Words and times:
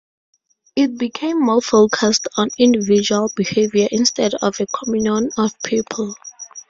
It 0.75 0.97
became 0.97 1.39
more 1.39 1.61
focused 1.61 2.27
on 2.35 2.49
individual 2.57 3.29
behavior 3.35 3.87
instead 3.91 4.33
of 4.33 4.59
a 4.59 4.65
communion 4.65 5.29
of 5.37 5.51
people. 5.61 6.15